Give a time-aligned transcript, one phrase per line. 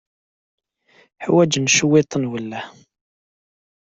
[1.25, 2.65] Ḥwajen cwiṭ n uwelleh.